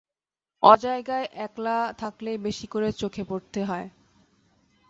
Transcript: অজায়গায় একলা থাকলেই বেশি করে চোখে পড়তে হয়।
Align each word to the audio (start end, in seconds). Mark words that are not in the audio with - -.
অজায়গায় 0.63 1.27
একলা 1.35 1.77
থাকলেই 1.97 2.37
বেশি 2.37 2.67
করে 2.67 2.89
চোখে 2.91 3.23
পড়তে 3.23 3.59
হয়। 3.63 3.87